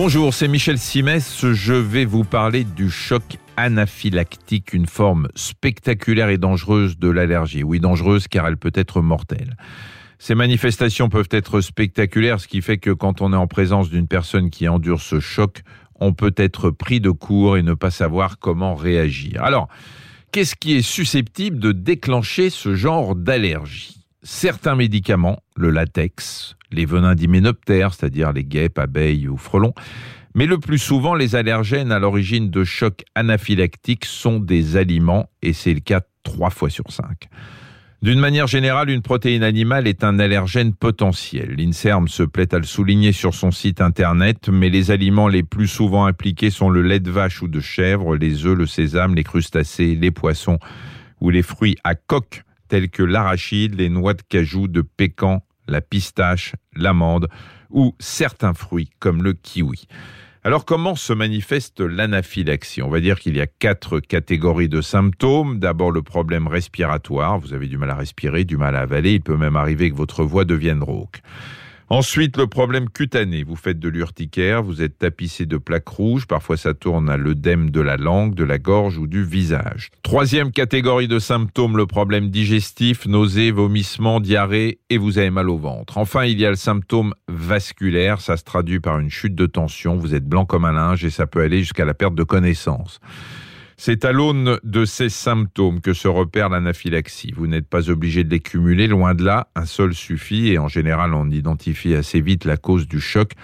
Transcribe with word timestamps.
Bonjour, 0.00 0.32
c'est 0.32 0.46
Michel 0.46 0.78
Simès. 0.78 1.44
Je 1.44 1.72
vais 1.72 2.04
vous 2.04 2.22
parler 2.22 2.62
du 2.62 2.88
choc 2.88 3.36
anaphylactique, 3.56 4.72
une 4.72 4.86
forme 4.86 5.26
spectaculaire 5.34 6.28
et 6.28 6.38
dangereuse 6.38 6.98
de 6.98 7.08
l'allergie. 7.08 7.64
Oui, 7.64 7.80
dangereuse 7.80 8.28
car 8.28 8.46
elle 8.46 8.56
peut 8.56 8.70
être 8.74 9.02
mortelle. 9.02 9.56
Ces 10.20 10.36
manifestations 10.36 11.08
peuvent 11.08 11.28
être 11.32 11.60
spectaculaires, 11.60 12.38
ce 12.38 12.46
qui 12.46 12.62
fait 12.62 12.78
que 12.78 12.92
quand 12.92 13.22
on 13.22 13.32
est 13.32 13.36
en 13.36 13.48
présence 13.48 13.90
d'une 13.90 14.06
personne 14.06 14.50
qui 14.50 14.68
endure 14.68 15.00
ce 15.00 15.18
choc, 15.18 15.62
on 15.96 16.12
peut 16.12 16.34
être 16.36 16.70
pris 16.70 17.00
de 17.00 17.10
court 17.10 17.56
et 17.56 17.64
ne 17.64 17.74
pas 17.74 17.90
savoir 17.90 18.38
comment 18.38 18.76
réagir. 18.76 19.42
Alors, 19.42 19.66
qu'est-ce 20.30 20.54
qui 20.54 20.76
est 20.76 20.82
susceptible 20.82 21.58
de 21.58 21.72
déclencher 21.72 22.50
ce 22.50 22.76
genre 22.76 23.16
d'allergie? 23.16 23.97
Certains 24.22 24.74
médicaments, 24.74 25.38
le 25.56 25.70
latex, 25.70 26.56
les 26.72 26.86
venins 26.86 27.14
d'hyménoptères, 27.14 27.94
c'est-à-dire 27.94 28.32
les 28.32 28.44
guêpes, 28.44 28.78
abeilles 28.78 29.28
ou 29.28 29.36
frelons, 29.36 29.74
mais 30.34 30.46
le 30.46 30.58
plus 30.58 30.78
souvent, 30.78 31.14
les 31.14 31.36
allergènes 31.36 31.92
à 31.92 31.98
l'origine 31.98 32.50
de 32.50 32.64
chocs 32.64 33.04
anaphylactiques 33.14 34.04
sont 34.04 34.40
des 34.40 34.76
aliments, 34.76 35.30
et 35.42 35.52
c'est 35.52 35.72
le 35.72 35.80
cas 35.80 36.02
trois 36.22 36.50
fois 36.50 36.70
sur 36.70 36.90
cinq. 36.90 37.28
D'une 38.02 38.20
manière 38.20 38.46
générale, 38.46 38.90
une 38.90 39.02
protéine 39.02 39.42
animale 39.42 39.88
est 39.88 40.04
un 40.04 40.20
allergène 40.20 40.72
potentiel. 40.72 41.56
L'INSERM 41.56 42.06
se 42.06 42.22
plaît 42.22 42.54
à 42.54 42.58
le 42.58 42.64
souligner 42.64 43.10
sur 43.10 43.34
son 43.34 43.50
site 43.50 43.80
internet, 43.80 44.48
mais 44.48 44.68
les 44.68 44.92
aliments 44.92 45.26
les 45.26 45.42
plus 45.42 45.66
souvent 45.66 46.06
impliqués 46.06 46.50
sont 46.50 46.70
le 46.70 46.82
lait 46.82 47.00
de 47.00 47.10
vache 47.10 47.42
ou 47.42 47.48
de 47.48 47.58
chèvre, 47.58 48.14
les 48.14 48.46
œufs, 48.46 48.56
le 48.56 48.66
sésame, 48.66 49.16
les 49.16 49.24
crustacés, 49.24 49.96
les 49.96 50.12
poissons 50.12 50.58
ou 51.20 51.30
les 51.30 51.42
fruits 51.42 51.76
à 51.82 51.96
coque 51.96 52.44
tels 52.68 52.90
que 52.90 53.02
l'arachide, 53.02 53.74
les 53.74 53.88
noix 53.88 54.14
de 54.14 54.22
cajou, 54.22 54.68
de 54.68 54.82
pécan, 54.82 55.42
la 55.66 55.80
pistache, 55.80 56.54
l'amande 56.74 57.28
ou 57.70 57.94
certains 57.98 58.54
fruits 58.54 58.90
comme 58.98 59.22
le 59.22 59.32
kiwi. 59.32 59.86
Alors 60.44 60.64
comment 60.64 60.94
se 60.94 61.12
manifeste 61.12 61.80
l'anaphylaxie? 61.80 62.80
On 62.80 62.88
va 62.88 63.00
dire 63.00 63.18
qu'il 63.18 63.36
y 63.36 63.40
a 63.40 63.46
quatre 63.46 64.00
catégories 64.00 64.68
de 64.68 64.80
symptômes. 64.80 65.58
D'abord 65.58 65.90
le 65.90 66.00
problème 66.02 66.46
respiratoire, 66.46 67.38
vous 67.38 67.52
avez 67.52 67.66
du 67.66 67.76
mal 67.76 67.90
à 67.90 67.96
respirer, 67.96 68.44
du 68.44 68.56
mal 68.56 68.76
à 68.76 68.80
avaler, 68.80 69.14
il 69.14 69.20
peut 69.20 69.36
même 69.36 69.56
arriver 69.56 69.90
que 69.90 69.96
votre 69.96 70.24
voix 70.24 70.44
devienne 70.44 70.82
rauque. 70.82 71.20
Ensuite, 71.90 72.36
le 72.36 72.46
problème 72.46 72.90
cutané. 72.90 73.44
Vous 73.44 73.56
faites 73.56 73.78
de 73.78 73.88
l'urticaire, 73.88 74.62
vous 74.62 74.82
êtes 74.82 74.98
tapissé 74.98 75.46
de 75.46 75.56
plaques 75.56 75.88
rouges, 75.88 76.26
parfois 76.26 76.58
ça 76.58 76.74
tourne 76.74 77.08
à 77.08 77.16
l'œdème 77.16 77.70
de 77.70 77.80
la 77.80 77.96
langue, 77.96 78.34
de 78.34 78.44
la 78.44 78.58
gorge 78.58 78.98
ou 78.98 79.06
du 79.06 79.24
visage. 79.24 79.90
Troisième 80.02 80.52
catégorie 80.52 81.08
de 81.08 81.18
symptômes, 81.18 81.78
le 81.78 81.86
problème 81.86 82.28
digestif, 82.28 83.06
nausées, 83.06 83.52
vomissements, 83.52 84.20
diarrhée 84.20 84.80
et 84.90 84.98
vous 84.98 85.16
avez 85.16 85.30
mal 85.30 85.48
au 85.48 85.56
ventre. 85.56 85.96
Enfin, 85.96 86.26
il 86.26 86.38
y 86.38 86.44
a 86.44 86.50
le 86.50 86.56
symptôme 86.56 87.14
vasculaire, 87.26 88.20
ça 88.20 88.36
se 88.36 88.44
traduit 88.44 88.80
par 88.80 88.98
une 88.98 89.10
chute 89.10 89.34
de 89.34 89.46
tension, 89.46 89.96
vous 89.96 90.14
êtes 90.14 90.26
blanc 90.26 90.44
comme 90.44 90.66
un 90.66 90.72
linge 90.72 91.06
et 91.06 91.10
ça 91.10 91.26
peut 91.26 91.40
aller 91.40 91.60
jusqu'à 91.60 91.86
la 91.86 91.94
perte 91.94 92.14
de 92.14 92.22
connaissance. 92.22 93.00
C'est 93.80 94.04
à 94.04 94.10
l'aune 94.10 94.58
de 94.64 94.84
ces 94.84 95.08
symptômes 95.08 95.80
que 95.80 95.92
se 95.92 96.08
repère 96.08 96.48
l'anaphylaxie. 96.48 97.32
Vous 97.36 97.46
n'êtes 97.46 97.68
pas 97.68 97.90
obligé 97.90 98.24
de 98.24 98.30
les 98.30 98.40
cumuler, 98.40 98.88
loin 98.88 99.14
de 99.14 99.22
là, 99.22 99.46
un 99.54 99.66
seul 99.66 99.94
suffit 99.94 100.48
et 100.48 100.58
en 100.58 100.66
général 100.66 101.14
on 101.14 101.30
identifie 101.30 101.94
assez 101.94 102.20
vite 102.20 102.44
la 102.44 102.56
cause 102.56 102.88
du 102.88 103.00
choc 103.00 103.34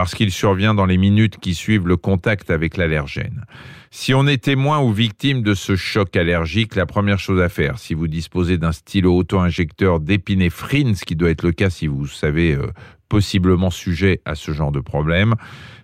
parce 0.00 0.14
qu'il 0.14 0.30
survient 0.30 0.72
dans 0.72 0.86
les 0.86 0.96
minutes 0.96 1.36
qui 1.36 1.52
suivent 1.52 1.86
le 1.86 1.98
contact 1.98 2.48
avec 2.48 2.78
l'allergène. 2.78 3.44
Si 3.90 4.14
on 4.14 4.26
est 4.26 4.42
témoin 4.42 4.80
ou 4.80 4.92
victime 4.92 5.42
de 5.42 5.52
ce 5.52 5.76
choc 5.76 6.16
allergique, 6.16 6.74
la 6.74 6.86
première 6.86 7.18
chose 7.18 7.38
à 7.38 7.50
faire, 7.50 7.78
si 7.78 7.92
vous 7.92 8.08
disposez 8.08 8.56
d'un 8.56 8.72
stylo 8.72 9.14
auto-injecteur 9.14 10.00
d'épinéphrine, 10.00 10.94
ce 10.94 11.04
qui 11.04 11.16
doit 11.16 11.28
être 11.28 11.42
le 11.42 11.52
cas 11.52 11.68
si 11.68 11.86
vous 11.86 12.06
savez 12.06 12.54
euh, 12.54 12.68
possiblement 13.10 13.68
sujet 13.68 14.22
à 14.24 14.36
ce 14.36 14.52
genre 14.52 14.72
de 14.72 14.80
problème, 14.80 15.34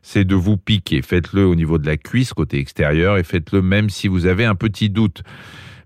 c'est 0.01 0.25
de 0.25 0.35
vous 0.35 0.57
piquer. 0.57 1.03
Faites-le 1.03 1.45
au 1.45 1.55
niveau 1.55 1.77
de 1.77 1.85
la 1.85 1.99
cuisse, 1.99 2.33
côté 2.33 2.59
extérieur, 2.59 3.19
et 3.19 3.23
faites-le 3.23 3.61
même 3.61 3.91
si 3.91 4.09
vous 4.09 4.25
avez 4.25 4.47
un 4.47 4.55
petit 4.55 4.89
doute. 4.89 5.25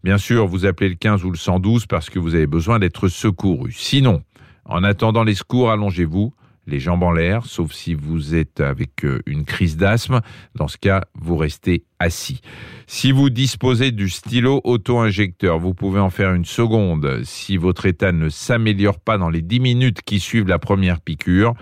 Bien 0.05 0.19
sûr, 0.19 0.47
vous 0.47 0.67
appelez 0.67 0.91
le 0.91 0.95
15 0.95 1.25
ou 1.25 1.33
le 1.33 1.37
112 1.37 1.87
parce 1.87 2.11
que 2.11 2.21
vous 2.21 2.37
avez 2.37 2.47
besoin 2.47 2.79
d'être 2.79 3.09
secouru. 3.09 3.73
Sinon, 3.73 4.23
en 4.67 4.85
attendant 4.85 5.25
les 5.25 5.35
secours, 5.35 5.73
allongez-vous, 5.73 6.33
les 6.67 6.81
jambes 6.81 7.03
en 7.03 7.13
l'air, 7.13 7.45
sauf 7.47 7.73
si 7.73 7.95
vous 7.95 8.35
êtes 8.35 8.61
avec 8.61 9.05
euh, 9.05 9.21
une 9.27 9.45
crise 9.45 9.77
d'asthme. 9.77 10.21
Dans 10.55 10.69
ce 10.69 10.79
cas, 10.79 11.05
vous 11.15 11.37
restez 11.37 11.85
assis. 11.99 12.41
Si 12.87 13.13
vous 13.13 13.31
disposez 13.31 13.93
du 13.93 14.09
stylo 14.09 14.61
auto-injecteur, 14.65 15.59
vous 15.59 15.75
pouvez 15.75 16.01
en 16.01 16.11
faire 16.11 16.33
une 16.35 16.45
seconde. 16.45 17.23
Si 17.25 17.57
votre 17.57 17.87
état 17.87 18.13
ne 18.13 18.29
s'améliore 18.29 19.01
pas 19.01 19.19
dans 19.19 19.31
les 19.31 19.43
10 19.43 19.61
minutes 19.61 20.03
qui 20.03 20.21
suivent 20.21 20.49
la 20.49 20.59
première 20.59 21.01
piqûre, 21.01 21.55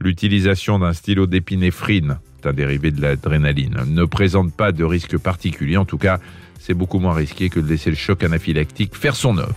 l'utilisation 0.00 0.78
d'un 0.78 0.92
stylo 0.92 1.26
d'épinéphrine, 1.26 2.18
un 2.46 2.52
dérivé 2.52 2.90
de 2.90 3.02
l'adrénaline, 3.02 3.76
ne 3.86 4.04
présente 4.04 4.54
pas 4.54 4.72
de 4.72 4.84
risque 4.84 5.18
particulier. 5.18 5.76
En 5.76 5.84
tout 5.84 5.98
cas, 5.98 6.18
c'est 6.58 6.74
beaucoup 6.74 6.98
moins 6.98 7.14
risqué 7.14 7.50
que 7.50 7.60
de 7.60 7.68
laisser 7.68 7.90
le 7.90 7.96
choc 7.96 8.22
anaphylactique 8.22 8.94
faire 8.94 9.16
son 9.16 9.38
œuvre. 9.38 9.56